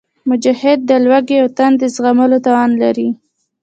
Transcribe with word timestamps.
مجاهد 0.29 0.79
د 0.89 0.91
لوږې 1.05 1.37
او 1.43 1.47
تندې 1.57 1.87
زغملو 1.95 2.37
توان 2.45 2.71
لري. 2.81 3.07